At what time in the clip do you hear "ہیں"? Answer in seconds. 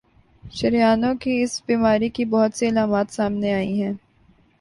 3.81-3.93